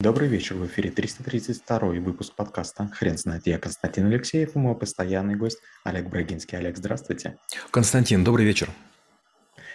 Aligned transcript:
Добрый 0.00 0.28
вечер, 0.28 0.54
в 0.54 0.64
эфире 0.64 0.92
332 0.92 1.78
выпуск 1.98 2.32
подкаста 2.36 2.88
«Хрен 2.94 3.18
знает». 3.18 3.48
Я 3.48 3.58
Константин 3.58 4.06
Алексеев 4.06 4.54
и 4.54 4.58
мой 4.60 4.76
постоянный 4.76 5.34
гость 5.34 5.58
Олег 5.82 6.08
Брагинский. 6.08 6.56
Олег, 6.56 6.76
здравствуйте. 6.76 7.36
Константин, 7.72 8.22
добрый 8.22 8.46
вечер. 8.46 8.70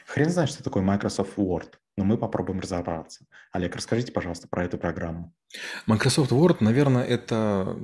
Хрен 0.07 0.29
знает, 0.29 0.49
что 0.49 0.63
такое 0.63 0.81
Microsoft 0.81 1.38
Word, 1.38 1.73
но 1.97 2.05
мы 2.05 2.17
попробуем 2.17 2.62
разобраться. 2.62 3.25
Олег, 3.51 3.75
расскажите, 3.75 4.13
пожалуйста, 4.13 4.47
про 4.47 4.63
эту 4.63 4.78
программу. 4.78 5.33
Microsoft 5.88 6.31
Word, 6.31 6.60
наверное, 6.62 7.03
это 7.03 7.78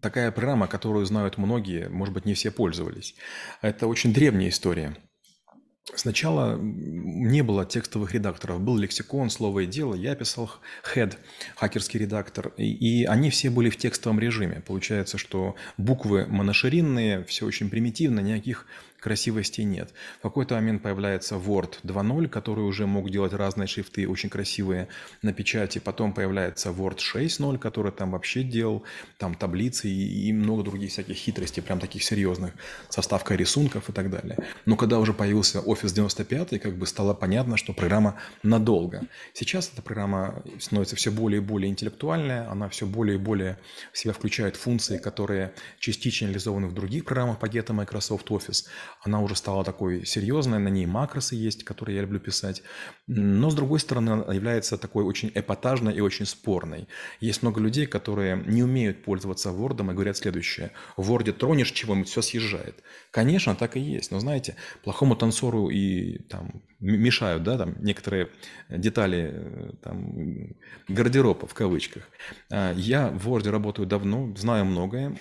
такая 0.00 0.32
программа, 0.32 0.66
которую 0.66 1.06
знают 1.06 1.38
многие, 1.38 1.88
может 1.88 2.12
быть, 2.12 2.24
не 2.24 2.34
все 2.34 2.50
пользовались. 2.50 3.14
Это 3.60 3.86
очень 3.86 4.12
древняя 4.12 4.50
история. 4.50 4.96
Сначала 5.94 6.56
не 6.60 7.42
было 7.42 7.66
текстовых 7.66 8.14
редакторов, 8.14 8.60
был 8.60 8.76
лексикон, 8.76 9.30
слово 9.30 9.60
и 9.60 9.66
дело. 9.66 9.94
Я 9.94 10.14
писал 10.14 10.50
head, 10.94 11.16
хакерский 11.56 11.98
редактор, 11.98 12.52
и, 12.56 12.72
и 12.72 13.04
они 13.04 13.30
все 13.30 13.50
были 13.50 13.68
в 13.68 13.76
текстовом 13.76 14.20
режиме. 14.20 14.62
Получается, 14.64 15.18
что 15.18 15.56
буквы 15.78 16.26
моноширинные, 16.26 17.24
все 17.24 17.46
очень 17.46 17.68
примитивно, 17.68 18.20
никаких 18.20 18.66
красивостей 19.02 19.64
нет. 19.64 19.92
В 20.20 20.22
какой-то 20.22 20.54
момент 20.54 20.82
появляется 20.82 21.34
Word 21.34 21.80
2.0, 21.82 22.28
который 22.28 22.60
уже 22.60 22.86
мог 22.86 23.10
делать 23.10 23.32
разные 23.32 23.66
шрифты, 23.66 24.08
очень 24.08 24.30
красивые 24.30 24.86
на 25.22 25.32
печати. 25.32 25.80
Потом 25.80 26.14
появляется 26.14 26.70
Word 26.70 26.98
6.0, 26.98 27.58
который 27.58 27.90
там 27.90 28.12
вообще 28.12 28.44
делал 28.44 28.84
там 29.18 29.34
таблицы 29.34 29.88
и, 29.88 30.28
и 30.28 30.32
много 30.32 30.62
других 30.62 30.92
всяких 30.92 31.16
хитростей, 31.16 31.62
прям 31.62 31.80
таких 31.80 32.04
серьезных, 32.04 32.54
со 32.88 33.02
вставкой 33.02 33.36
рисунков 33.36 33.90
и 33.90 33.92
так 33.92 34.08
далее. 34.08 34.38
Но 34.66 34.76
когда 34.76 35.00
уже 35.00 35.12
появился 35.12 35.58
Office 35.58 35.92
95, 35.92 36.60
как 36.60 36.76
бы 36.76 36.86
стало 36.86 37.12
понятно, 37.12 37.56
что 37.56 37.72
программа 37.72 38.20
надолго. 38.44 39.02
Сейчас 39.34 39.70
эта 39.72 39.82
программа 39.82 40.44
становится 40.60 40.94
все 40.94 41.10
более 41.10 41.40
и 41.40 41.44
более 41.44 41.70
интеллектуальная, 41.70 42.48
она 42.48 42.68
все 42.68 42.86
более 42.86 43.16
и 43.16 43.18
более 43.18 43.58
в 43.92 43.98
себя 43.98 44.12
включает 44.12 44.54
функции, 44.54 44.98
которые 44.98 45.54
частично 45.80 46.26
реализованы 46.26 46.68
в 46.68 46.72
других 46.72 47.04
программах 47.04 47.40
пакета 47.40 47.72
Microsoft 47.72 48.30
Office, 48.30 48.66
она 49.00 49.20
уже 49.20 49.34
стала 49.36 49.64
такой 49.64 50.04
серьезной, 50.06 50.58
на 50.58 50.68
ней 50.68 50.86
макросы 50.86 51.34
есть, 51.34 51.64
которые 51.64 51.96
я 51.96 52.02
люблю 52.02 52.20
писать. 52.20 52.62
Но, 53.06 53.50
с 53.50 53.54
другой 53.54 53.80
стороны, 53.80 54.10
она 54.10 54.32
является 54.32 54.78
такой 54.78 55.04
очень 55.04 55.32
эпатажной 55.34 55.94
и 55.94 56.00
очень 56.00 56.26
спорной. 56.26 56.88
Есть 57.20 57.42
много 57.42 57.60
людей, 57.60 57.86
которые 57.86 58.42
не 58.46 58.62
умеют 58.62 59.04
пользоваться 59.04 59.50
Word 59.50 59.80
и 59.80 59.94
говорят 59.94 60.16
следующее. 60.16 60.72
В 60.96 61.10
Word 61.10 61.32
тронешь 61.32 61.72
чего-нибудь, 61.72 62.08
все 62.08 62.22
съезжает. 62.22 62.82
Конечно, 63.10 63.54
так 63.54 63.76
и 63.76 63.80
есть. 63.80 64.10
Но, 64.10 64.20
знаете, 64.20 64.56
плохому 64.84 65.16
танцору 65.16 65.68
и 65.68 66.18
там, 66.28 66.62
мешают 66.80 67.42
да, 67.42 67.58
там, 67.58 67.74
некоторые 67.80 68.30
детали 68.68 69.30
э, 69.32 69.70
там, 69.82 70.54
гардероба 70.88 71.46
в 71.46 71.54
кавычках. 71.54 72.08
А, 72.50 72.72
я 72.74 73.08
в 73.08 73.28
Word 73.28 73.50
работаю 73.50 73.86
давно, 73.86 74.34
знаю 74.36 74.64
многое, 74.64 75.16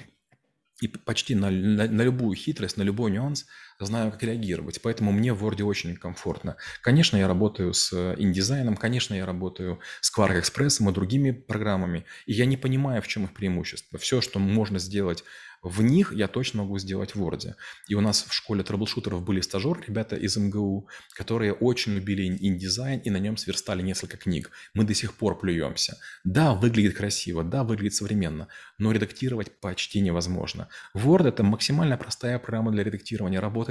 и 0.82 0.88
почти 0.88 1.36
на, 1.36 1.50
на, 1.50 1.88
на 1.88 2.02
любую 2.02 2.36
хитрость, 2.36 2.78
на 2.78 2.82
любой 2.82 3.12
нюанс 3.12 3.46
знаю, 3.86 4.12
как 4.12 4.24
реагировать. 4.24 4.82
Поэтому 4.82 5.12
мне 5.12 5.34
в 5.34 5.46
Word 5.46 5.62
очень 5.64 5.96
комфортно. 5.96 6.58
Конечно, 6.82 7.18
я 7.18 7.28
работаю 7.28 7.74
с 7.74 7.94
InDesign, 7.94 8.76
конечно, 8.76 9.14
я 9.14 9.26
работаю 9.26 9.80
с 10.02 10.16
Quark 10.18 10.42
Express 10.42 10.88
и 10.88 10.94
другими 10.94 11.32
программами. 11.32 12.06
И 12.26 12.34
я 12.34 12.46
не 12.46 12.58
понимаю, 12.58 13.02
в 13.02 13.08
чем 13.08 13.26
их 13.26 13.34
преимущество. 13.34 14.00
Все, 14.00 14.22
что 14.22 14.40
можно 14.40 14.80
сделать 14.80 15.24
в 15.62 15.84
них 15.84 16.12
я 16.14 16.28
точно 16.28 16.64
могу 16.64 16.80
сделать 16.80 17.14
в 17.14 17.22
Word. 17.22 17.54
И 17.88 17.96
у 17.96 18.02
нас 18.02 18.26
в 18.28 18.34
школе 18.34 18.64
трэблшутеров 18.64 19.24
были 19.24 19.42
стажеры, 19.42 19.84
ребята 19.88 20.16
из 20.16 20.36
МГУ, 20.36 20.88
которые 21.14 21.54
очень 21.54 21.94
любили 21.94 22.26
InDesign 22.26 23.00
и 23.00 23.10
на 23.12 23.18
нем 23.18 23.38
сверстали 23.38 23.84
несколько 23.84 24.18
книг. 24.18 24.50
Мы 24.74 24.86
до 24.86 24.96
сих 24.96 25.14
пор 25.14 25.38
плюемся. 25.38 26.00
Да, 26.24 26.54
выглядит 26.54 26.96
красиво, 26.96 27.44
да, 27.44 27.64
выглядит 27.64 27.94
современно, 27.94 28.48
но 28.80 28.92
редактировать 28.92 29.60
почти 29.60 30.02
невозможно. 30.02 30.68
Word– 30.96 31.28
это 31.30 31.44
максимально 31.44 31.96
простая 31.98 32.40
программа 32.40 32.72
для 32.72 32.84
редактирования, 32.84 33.40
работает 33.40 33.71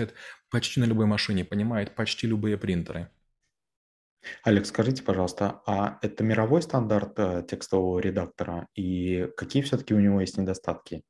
почти 0.50 0.80
на 0.80 0.84
любой 0.84 1.06
машине, 1.06 1.44
понимает 1.44 1.94
почти 1.94 2.26
любые 2.26 2.56
принтеры. 2.58 3.10
Олег, 4.42 4.66
скажите, 4.66 5.02
пожалуйста, 5.02 5.62
а 5.66 5.98
это 6.02 6.24
мировой 6.24 6.62
стандарт 6.62 7.18
э, 7.18 7.42
текстового 7.48 7.98
редактора 8.00 8.68
и 8.74 9.28
какие 9.36 9.62
все-таки 9.62 9.94
у 9.94 10.00
него 10.00 10.20
есть 10.20 10.36
недостатки? 10.36 11.02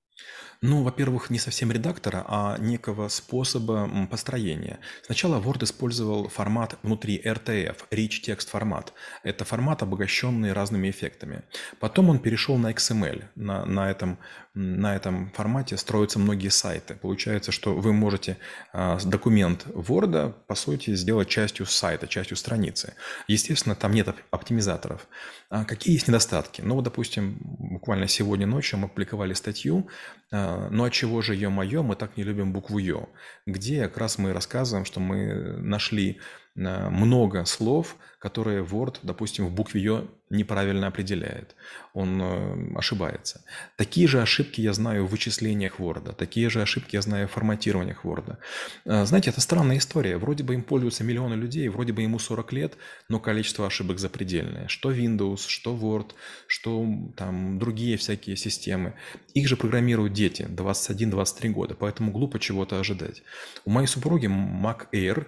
Ну, 0.63 0.83
во-первых, 0.83 1.31
не 1.31 1.39
совсем 1.39 1.73
редактора, 1.73 2.23
а 2.29 2.59
некого 2.59 3.09
способа 3.09 4.07
построения. 4.11 4.79
Сначала 5.03 5.41
Word 5.41 5.65
использовал 5.65 6.29
формат 6.29 6.79
внутри 6.83 7.19
RTF, 7.19 7.77
Rich 7.91 8.27
Text 8.27 8.51
формат. 8.51 8.93
Это 9.23 9.47
формат, 9.47 9.83
обогащенный 9.83 10.53
разными 10.53 10.91
эффектами. 10.91 11.45
Потом 11.79 12.11
он 12.11 12.19
перешел 12.19 12.59
на 12.59 12.73
XML. 12.73 13.25
На, 13.37 13.65
на, 13.65 13.91
этом, 13.91 14.19
на 14.53 14.95
этом 14.95 15.31
формате 15.31 15.79
строятся 15.79 16.19
многие 16.19 16.51
сайты. 16.51 16.95
Получается, 16.95 17.53
что 17.53 17.75
вы 17.75 17.95
можете 17.95 18.37
а, 18.75 18.99
документ 19.03 19.65
Word, 19.65 20.35
по 20.47 20.55
сути, 20.55 20.95
сделать 20.95 21.29
частью 21.29 21.65
сайта, 21.65 22.07
частью 22.07 22.37
страницы. 22.37 22.93
Естественно, 23.29 23.75
там 23.75 23.95
нет 23.95 24.15
оптимизаторов. 24.31 25.09
А 25.49 25.65
какие 25.65 25.95
есть 25.95 26.07
недостатки? 26.07 26.61
Ну, 26.61 26.83
допустим, 26.83 27.39
буквально 27.41 28.09
сегодня 28.09 28.47
ночью 28.47 28.79
мы 28.79 28.89
публиковали 28.89 29.33
статью 29.33 29.89
«Ну 30.33 30.85
от 30.85 30.93
чего 30.93 31.23
же 31.23 31.35
ё-моё, 31.35 31.83
мы 31.83 31.97
так 31.97 32.17
не 32.17 32.23
любим 32.25 32.53
букву 32.53 32.79
ё», 32.79 33.09
где 33.47 33.83
как 33.89 33.99
раз 33.99 34.19
мы 34.19 34.33
рассказываем, 34.33 34.85
что 34.85 35.01
мы 35.01 35.57
нашли 35.61 36.21
а, 36.57 36.91
много 36.91 37.45
слов, 37.45 37.97
которые 38.19 38.65
Word, 38.65 38.99
допустим, 39.03 39.47
в 39.47 39.53
букве 39.55 39.83
Ё 39.83 40.09
неправильно 40.31 40.87
определяет. 40.87 41.57
Он 41.93 42.23
э, 42.23 42.79
ошибается. 42.79 43.45
Такие 43.77 44.07
же 44.07 44.23
ошибки 44.23 44.61
я 44.61 44.73
знаю 44.73 45.07
в 45.07 45.11
вычислениях 45.11 45.81
Word, 45.81 46.15
такие 46.15 46.49
же 46.49 46.63
ошибки 46.63 46.95
я 46.95 47.03
знаю 47.03 47.27
в 47.27 47.33
форматированиях 47.33 48.05
Word. 48.05 48.37
Э, 48.85 49.05
знаете, 49.05 49.31
это 49.31 49.41
странная 49.41 49.79
история. 49.79 50.17
Вроде 50.17 50.45
бы 50.45 50.55
им 50.55 50.63
пользуются 50.63 51.03
миллионы 51.03 51.35
людей, 51.35 51.69
вроде 51.69 51.93
бы 51.93 52.03
ему 52.03 52.19
40 52.19 52.53
лет, 52.53 52.77
но 53.09 53.19
количество 53.19 53.67
ошибок 53.67 53.99
запредельное. 53.99 54.69
Что 54.69 54.93
Windows, 54.93 55.47
что 55.49 55.75
Word, 55.77 56.13
что 56.47 56.87
там 57.17 57.59
другие 57.59 57.97
всякие 57.97 58.37
системы. 58.37 58.95
Их 59.35 59.49
же 59.49 59.57
программируют 59.57 60.13
дети 60.13 60.43
21-23 60.43 61.49
года, 61.51 61.75
поэтому 61.75 62.13
глупо 62.13 62.39
чего-то 62.39 62.79
ожидать. 62.79 63.23
У 63.65 63.71
моей 63.71 63.89
супруги 63.89 64.27
Mac 64.27 64.87
Air, 64.93 65.27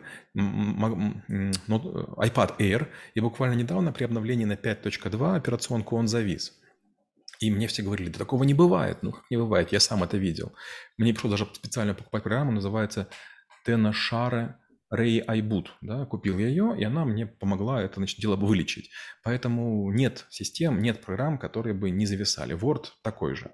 iPad 2.16 2.56
Air 2.58 2.86
и 3.14 3.20
буквально 3.20 3.54
недавно 3.54 3.92
при 3.92 4.04
обновлении 4.04 4.44
на 4.44 4.56
5.2 4.92 5.36
операционку 5.36 5.96
он 5.96 6.08
завис. 6.08 6.58
И 7.40 7.50
мне 7.50 7.66
все 7.66 7.82
говорили, 7.82 8.08
да 8.08 8.18
такого 8.18 8.44
не 8.44 8.54
бывает. 8.54 9.02
Ну, 9.02 9.12
как 9.12 9.24
не 9.30 9.36
бывает, 9.36 9.72
я 9.72 9.80
сам 9.80 10.04
это 10.04 10.16
видел. 10.16 10.52
Мне 10.96 11.12
пришлось 11.12 11.32
даже 11.32 11.48
специально 11.54 11.94
покупать 11.94 12.22
программу, 12.22 12.52
называется 12.52 13.08
Tenashare 13.66 14.54
Ray 14.94 15.24
iBoot. 15.26 15.66
Да, 15.80 16.06
купил 16.06 16.38
я 16.38 16.48
ее, 16.48 16.74
и 16.78 16.84
она 16.84 17.04
мне 17.04 17.26
помогла 17.26 17.82
это 17.82 17.96
значит, 17.96 18.20
дело 18.20 18.36
вылечить. 18.36 18.90
Поэтому 19.24 19.90
нет 19.90 20.26
систем, 20.30 20.80
нет 20.80 21.00
программ, 21.00 21.38
которые 21.38 21.74
бы 21.74 21.90
не 21.90 22.06
зависали. 22.06 22.56
Word 22.56 22.86
такой 23.02 23.34
же. 23.34 23.50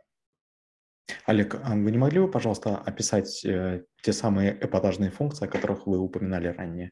Олег, 1.24 1.54
а 1.54 1.74
вы 1.74 1.90
не 1.90 1.98
могли 1.98 2.20
бы, 2.20 2.30
пожалуйста, 2.30 2.76
описать 2.76 3.42
э, 3.44 3.84
те 4.02 4.12
самые 4.12 4.52
эпатажные 4.60 5.10
функции, 5.10 5.46
о 5.46 5.48
которых 5.48 5.86
вы 5.86 5.98
упоминали 5.98 6.48
ранее? 6.48 6.90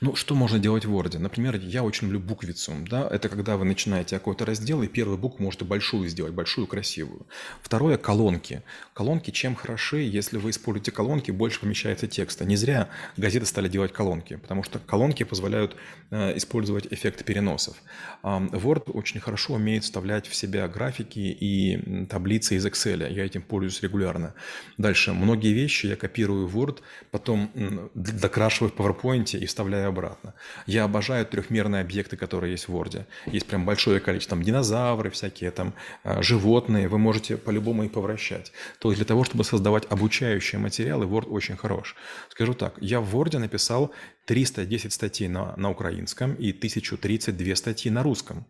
Ну, 0.00 0.14
что 0.14 0.36
можно 0.36 0.60
делать 0.60 0.84
в 0.84 0.96
Word? 0.96 1.18
Например, 1.18 1.56
я 1.56 1.82
очень 1.82 2.06
люблю 2.06 2.20
буквицу. 2.20 2.72
Да? 2.88 3.08
Это 3.10 3.28
когда 3.28 3.56
вы 3.56 3.64
начинаете 3.64 4.16
какой-то 4.16 4.46
раздел, 4.46 4.82
и 4.82 4.86
первую 4.86 5.18
букву 5.18 5.42
можете 5.42 5.64
большую 5.64 6.08
сделать, 6.08 6.32
большую, 6.32 6.68
красивую. 6.68 7.26
Второе– 7.62 7.96
колонки. 7.98 8.62
Колонки 8.94 9.32
чем 9.32 9.56
хороши, 9.56 9.98
если 9.98 10.38
вы 10.38 10.50
используете 10.50 10.92
колонки, 10.92 11.32
больше 11.32 11.60
помещается 11.60 12.06
текста. 12.06 12.44
Не 12.44 12.54
зря 12.54 12.88
газеты 13.16 13.46
стали 13.46 13.68
делать 13.68 13.92
колонки, 13.92 14.36
потому 14.36 14.62
что 14.62 14.78
колонки 14.78 15.24
позволяют 15.24 15.74
э, 16.10 16.36
использовать 16.36 16.86
эффект 16.92 17.24
переносов. 17.24 17.76
Word 18.22 18.92
очень 18.92 19.20
хорошо 19.20 19.54
умеет 19.54 19.82
вставлять 19.82 20.28
в 20.28 20.34
себя 20.34 20.68
графики 20.68 21.18
и 21.18 22.06
таблицы 22.06 22.54
из 22.56 22.66
Excel. 22.66 23.12
Я 23.12 23.24
этим 23.24 23.42
пользуюсь 23.42 23.82
регулярно. 23.82 24.34
Дальше. 24.76 25.12
Многие 25.12 25.52
вещи 25.52 25.86
я 25.86 25.96
копирую 25.96 26.46
в 26.46 26.56
Word, 26.56 26.78
потом 27.10 27.50
докрашиваю 27.94 28.72
в 28.72 28.76
PowerPoint 28.76 29.36
и 29.36 29.46
вставляю 29.46 29.87
обратно. 29.88 30.34
Я 30.66 30.84
обожаю 30.84 31.26
трехмерные 31.26 31.82
объекты, 31.82 32.16
которые 32.16 32.52
есть 32.52 32.68
в 32.68 32.76
Word. 32.76 33.04
Есть 33.26 33.46
прям 33.46 33.64
большое 33.64 34.00
количество, 34.00 34.36
там 34.36 34.44
динозавры 34.44 35.10
всякие, 35.10 35.50
там 35.50 35.74
а, 36.04 36.22
животные, 36.22 36.88
вы 36.88 36.98
можете 36.98 37.36
по-любому 37.36 37.84
их 37.84 37.92
повращать. 37.92 38.52
То 38.78 38.90
есть 38.90 38.98
для 38.98 39.06
того, 39.06 39.24
чтобы 39.24 39.44
создавать 39.44 39.84
обучающие 39.90 40.58
материалы, 40.58 41.06
Word 41.06 41.28
очень 41.28 41.56
хорош. 41.56 41.96
Скажу 42.28 42.54
так, 42.54 42.74
я 42.80 43.00
в 43.00 43.16
Word 43.16 43.38
написал 43.38 43.92
310 44.28 44.92
статей 44.92 45.28
на, 45.28 45.56
на 45.56 45.70
украинском 45.70 46.34
и 46.34 46.50
1032 46.50 47.56
статьи 47.56 47.90
на 47.90 48.02
русском. 48.02 48.44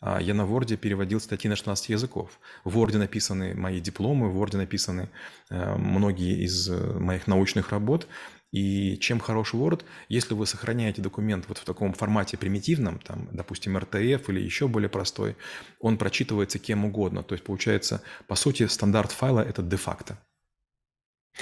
А 0.00 0.20
я 0.20 0.34
на 0.34 0.42
Word 0.42 0.76
переводил 0.76 1.20
статьи 1.20 1.48
на 1.48 1.56
16 1.56 1.88
языков. 1.88 2.38
В 2.64 2.76
Word 2.76 2.98
написаны 2.98 3.54
мои 3.54 3.80
дипломы, 3.80 4.30
в 4.30 4.42
Word 4.42 4.56
написаны 4.56 5.08
э, 5.48 5.76
многие 5.76 6.44
из 6.44 6.68
э, 6.68 6.98
моих 6.98 7.26
научных 7.26 7.70
работ. 7.70 8.06
И 8.52 8.98
чем 8.98 9.18
хороший 9.18 9.58
Word, 9.58 9.82
если 10.08 10.34
вы 10.34 10.46
сохраняете 10.46 11.00
документ 11.00 11.48
вот 11.48 11.56
в 11.58 11.64
таком 11.64 11.94
формате 11.94 12.36
примитивном, 12.36 12.98
там, 12.98 13.28
допустим, 13.32 13.76
RTF 13.78 14.24
или 14.28 14.40
еще 14.40 14.68
более 14.68 14.90
простой, 14.90 15.36
он 15.80 15.96
прочитывается 15.96 16.58
кем 16.58 16.84
угодно. 16.84 17.22
То 17.22 17.34
есть 17.34 17.44
получается, 17.44 18.02
по 18.28 18.34
сути, 18.34 18.66
стандарт 18.66 19.10
файла– 19.10 19.40
это 19.48 19.62
де-факто. 19.62 20.18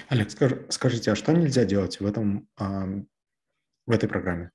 Олег, 0.09 0.31
скажите, 0.69 1.11
а 1.11 1.17
что 1.17 1.33
нельзя 1.33 1.65
делать 1.65 1.99
в, 1.99 2.07
этом, 2.07 2.49
в 2.57 3.91
этой 3.91 4.09
программе? 4.09 4.53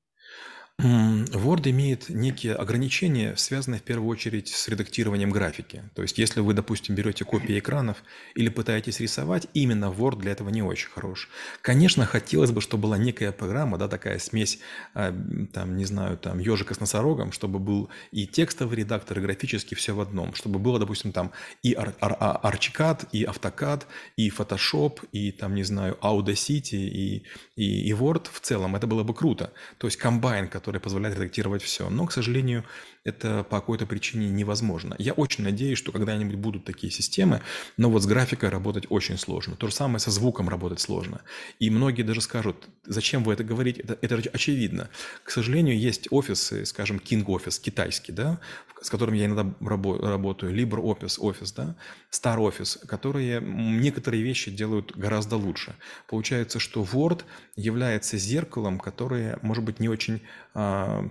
Word 0.79 1.69
имеет 1.69 2.09
некие 2.09 2.53
ограничения, 2.53 3.35
связанные 3.37 3.79
в 3.79 3.83
первую 3.83 4.09
очередь 4.09 4.49
с 4.49 4.67
редактированием 4.67 5.29
графики. 5.29 5.83
То 5.93 6.01
есть, 6.01 6.17
если 6.17 6.41
вы, 6.41 6.53
допустим, 6.53 6.95
берете 6.95 7.23
копии 7.23 7.57
экранов 7.57 8.03
или 8.35 8.49
пытаетесь 8.49 8.99
рисовать, 8.99 9.47
именно 9.53 9.85
Word 9.85 10.17
для 10.17 10.33
этого 10.33 10.49
не 10.49 10.61
очень 10.61 10.89
хорош. 10.89 11.29
Конечно, 11.61 12.05
хотелось 12.05 12.51
бы, 12.51 12.59
чтобы 12.59 12.83
была 12.83 12.97
некая 12.97 13.31
программа, 13.31 13.77
да, 13.77 13.87
такая 13.87 14.19
смесь, 14.19 14.59
а, 14.93 15.15
там, 15.53 15.77
не 15.77 15.85
знаю, 15.85 16.17
там, 16.17 16.39
ежика 16.39 16.73
с 16.73 16.79
носорогом, 16.81 17.31
чтобы 17.31 17.59
был 17.59 17.89
и 18.11 18.27
текстовый 18.27 18.77
редактор, 18.77 19.19
и 19.19 19.21
графический 19.21 19.77
все 19.77 19.93
в 19.95 20.01
одном, 20.01 20.33
чтобы 20.33 20.59
было, 20.59 20.77
допустим, 20.77 21.13
там 21.13 21.31
и 21.63 21.73
Archicad, 21.73 23.07
и 23.13 23.23
AutoCAD, 23.23 23.83
и 24.17 24.29
Photoshop, 24.29 25.07
и 25.13 25.31
там, 25.31 25.55
не 25.55 25.63
знаю, 25.63 25.97
Audacity, 26.01 26.75
и, 26.75 27.23
и, 27.55 27.89
и 27.89 27.91
Word 27.93 28.27
в 28.29 28.41
целом. 28.41 28.75
Это 28.75 28.87
было 28.87 29.03
бы 29.03 29.13
круто. 29.13 29.53
То 29.77 29.87
есть, 29.87 29.97
комбайн, 29.97 30.49
который 30.49 30.64
которая 30.65 30.81
позволяет 30.81 31.15
редактировать 31.15 31.61
все. 31.61 31.91
Но, 31.91 32.07
к 32.07 32.11
сожалению, 32.11 32.63
это 33.03 33.43
по 33.43 33.59
какой-то 33.59 33.85
причине 33.85 34.29
невозможно. 34.29 34.95
Я 34.97 35.13
очень 35.13 35.43
надеюсь, 35.43 35.77
что 35.77 35.91
когда-нибудь 35.91 36.37
будут 36.37 36.65
такие 36.65 36.91
системы, 36.91 37.41
но 37.77 37.91
вот 37.91 38.01
с 38.01 38.07
графикой 38.07 38.49
работать 38.49 38.87
очень 38.89 39.19
сложно. 39.19 39.55
То 39.55 39.67
же 39.67 39.75
самое 39.75 39.99
со 39.99 40.09
звуком 40.09 40.49
работать 40.49 40.79
сложно. 40.79 41.21
И 41.59 41.69
многие 41.69 42.01
даже 42.01 42.21
скажут, 42.21 42.67
зачем 42.83 43.23
вы 43.23 43.33
это 43.33 43.43
говорите, 43.43 43.81
это, 43.81 43.99
это 44.01 44.15
очевидно. 44.33 44.89
К 45.23 45.29
сожалению, 45.29 45.77
есть 45.79 46.07
офисы, 46.09 46.65
скажем, 46.65 46.97
King 46.97 47.25
Office 47.25 47.61
китайский, 47.61 48.11
да, 48.11 48.39
с 48.81 48.89
которым 48.89 49.15
я 49.15 49.25
иногда 49.25 49.53
работаю, 49.61 50.51
LibreOffice 50.55 51.19
офис, 51.19 51.51
да, 51.51 51.75
Star 52.11 52.37
Office, 52.37 52.85
которые 52.87 53.39
некоторые 53.41 54.23
вещи 54.23 54.49
делают 54.49 54.97
гораздо 54.97 55.37
лучше. 55.37 55.75
Получается, 56.07 56.59
что 56.59 56.83
Word 56.83 57.23
является 57.55 58.17
зеркалом, 58.17 58.79
которое, 58.79 59.37
может 59.41 59.63
быть, 59.63 59.79
не 59.79 59.89
очень 59.89 60.21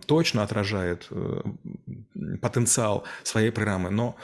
точно 0.06 0.42
отражает 0.42 1.06
э, 1.10 1.42
потенциал 2.40 3.04
своей 3.22 3.50
программы, 3.50 3.90
но 3.90 4.16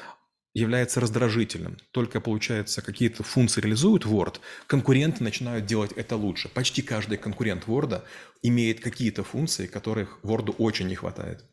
является 0.54 1.00
раздражительным. 1.00 1.76
Только, 1.92 2.20
получается, 2.20 2.82
какие-то 2.82 3.22
функции 3.22 3.60
реализует 3.60 4.04
Word, 4.04 4.40
конкуренты 4.66 5.22
начинают 5.22 5.66
делать 5.66 5.92
это 5.92 6.16
лучше. 6.16 6.48
Почти 6.48 6.82
каждый 6.82 7.18
конкурент 7.18 7.64
Word 7.66 8.02
имеет 8.42 8.80
какие-то 8.80 9.22
функции, 9.22 9.66
которых 9.66 10.18
Word 10.22 10.54
очень 10.58 10.88
не 10.88 10.96
хватает. 10.96 11.44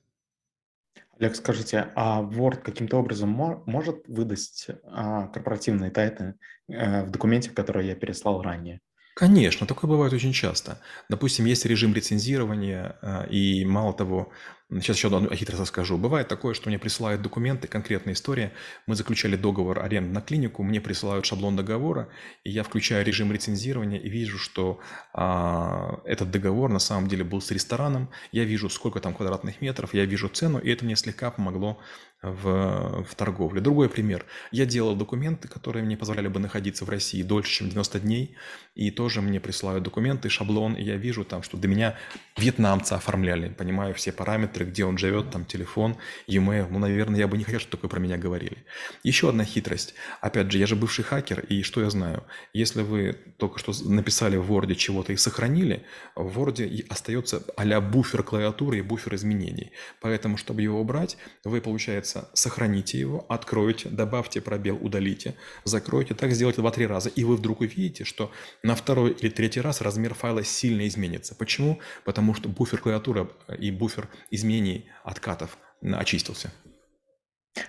Олег, 1.20 1.36
скажите, 1.36 1.92
а 1.96 2.22
Word 2.22 2.62
каким-то 2.62 2.98
образом 2.98 3.30
может 3.30 4.08
выдать 4.08 4.68
а, 4.84 5.28
корпоративные 5.28 5.92
тайны 5.92 6.36
э, 6.68 7.04
в 7.04 7.10
документе, 7.10 7.50
который 7.50 7.88
я 7.88 7.96
переслал 7.96 8.42
ранее? 8.42 8.82
Конечно, 9.18 9.66
такое 9.66 9.90
бывает 9.90 10.14
очень 10.14 10.32
часто. 10.32 10.80
Допустим, 11.10 11.46
есть 11.46 11.66
режим 11.66 11.92
лицензирования, 11.96 12.98
э, 13.02 13.28
и 13.32 13.66
мало 13.66 13.92
того, 13.94 14.32
Сейчас 14.70 14.98
еще 14.98 15.08
одну 15.08 15.34
хитрость 15.34 15.62
расскажу. 15.62 15.98
Бывает 15.98 16.28
такое, 16.28 16.54
что 16.54 16.68
мне 16.68 16.78
присылают 16.78 17.22
документы, 17.22 17.70
конкретная 17.70 18.14
история. 18.14 18.52
Мы 18.86 18.96
заключали 18.96 19.38
договор 19.38 19.80
аренды 19.80 20.12
на 20.14 20.20
клинику, 20.20 20.62
мне 20.62 20.82
присылают 20.82 21.26
шаблон 21.26 21.56
договора, 21.56 22.10
и 22.44 22.52
я 22.52 22.64
включаю 22.64 23.06
режим 23.06 23.32
рецензирования 23.32 23.98
и 23.98 24.10
вижу, 24.10 24.38
что 24.38 24.82
а, 25.14 26.02
этот 26.04 26.32
договор 26.32 26.70
на 26.70 26.80
самом 26.80 27.08
деле 27.08 27.24
был 27.24 27.40
с 27.40 27.50
рестораном. 27.50 28.10
Я 28.34 28.44
вижу, 28.44 28.70
сколько 28.70 29.00
там 29.00 29.14
квадратных 29.14 29.62
метров, 29.62 29.94
я 29.94 30.04
вижу 30.04 30.28
цену, 30.28 30.60
и 30.60 30.70
это 30.70 30.84
мне 30.84 30.98
слегка 30.98 31.32
помогло 31.32 31.80
в, 32.22 33.04
в 33.04 33.16
торговле. 33.16 33.62
Другой 33.62 33.90
пример. 33.90 34.26
Я 34.52 34.66
делал 34.66 34.96
документы, 34.96 35.48
которые 35.48 35.86
мне 35.86 35.96
позволяли 35.96 36.28
бы 36.28 36.40
находиться 36.40 36.84
в 36.84 36.90
России 36.90 37.22
дольше, 37.22 37.52
чем 37.52 37.70
90 37.70 38.00
дней, 38.00 38.36
и 38.76 38.92
тоже 38.92 39.22
мне 39.22 39.40
присылают 39.40 39.84
документы, 39.84 40.30
шаблон, 40.30 40.74
и 40.74 40.84
я 40.84 40.98
вижу 40.98 41.24
там, 41.24 41.44
что 41.44 41.58
до 41.58 41.68
меня 41.68 41.96
вьетнамцы 42.36 42.94
оформляли, 42.94 43.50
понимаю 43.50 43.94
все 43.94 44.12
параметры, 44.12 44.57
где 44.66 44.86
он 44.86 44.98
живет, 44.98 45.32
там 45.32 45.46
телефон, 45.46 45.98
e-mail. 46.28 46.68
Ну, 46.70 46.80
наверное, 46.80 47.20
я 47.20 47.28
бы 47.28 47.38
не 47.38 47.44
хотел, 47.44 47.60
чтобы 47.60 47.78
такое 47.78 47.90
про 47.90 48.00
меня 48.00 48.18
говорили. 48.18 48.66
Еще 49.04 49.30
одна 49.30 49.44
хитрость. 49.46 49.94
Опять 50.22 50.52
же, 50.52 50.58
я 50.58 50.68
же 50.68 50.76
бывший 50.76 51.04
хакер, 51.04 51.42
и 51.42 51.64
что 51.64 51.82
я 51.82 51.90
знаю? 51.90 52.24
Если 52.54 52.82
вы 52.82 53.18
только 53.38 53.60
что 53.60 53.74
написали 53.86 54.38
в 54.38 54.52
Word 54.52 54.74
чего-то 54.76 55.14
и 55.14 55.18
сохранили, 55.18 55.84
в 56.16 56.40
Word 56.40 56.86
остается 56.90 57.44
а 57.56 57.82
буфер 57.82 58.24
клавиатуры 58.24 58.80
и 58.80 58.82
буфер 58.82 59.16
изменений. 59.16 59.72
Поэтому, 60.02 60.38
чтобы 60.38 60.62
его 60.62 60.80
убрать, 60.80 61.18
вы, 61.44 61.62
получается, 61.62 62.30
сохраните 62.34 63.00
его, 63.00 63.26
откройте, 63.30 63.90
добавьте 63.90 64.42
пробел, 64.42 64.78
удалите, 64.82 65.36
закройте, 65.64 66.14
так 66.14 66.32
сделайте 66.32 66.62
два-три 66.62 66.88
раза, 66.88 67.10
и 67.10 67.24
вы 67.24 67.36
вдруг 67.36 67.62
увидите, 67.62 68.04
что 68.04 68.32
на 68.64 68.76
второй 68.76 69.12
или 69.12 69.30
третий 69.30 69.62
раз 69.62 69.82
размер 69.82 70.14
файла 70.14 70.44
сильно 70.44 70.88
изменится. 70.88 71.36
Почему? 71.36 71.80
Потому 72.06 72.34
что 72.34 72.50
буфер 72.50 72.80
клавиатуры 72.80 73.30
и 73.60 73.72
буфер 73.72 74.10
изменений 74.48 74.90
откатов 75.04 75.58
очистился. 75.82 76.52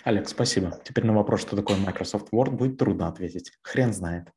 Олег, 0.04 0.28
спасибо. 0.28 0.78
Теперь 0.84 1.04
на 1.04 1.14
вопрос, 1.14 1.40
что 1.40 1.56
такое 1.56 1.76
Microsoft 1.76 2.28
Word, 2.32 2.50
будет 2.50 2.78
трудно 2.78 3.08
ответить. 3.08 3.52
Хрен 3.62 3.92
знает. 3.92 4.28